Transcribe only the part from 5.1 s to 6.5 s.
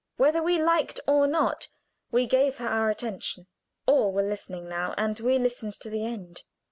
we listened to the end.